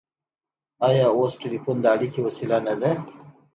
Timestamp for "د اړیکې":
1.81-2.19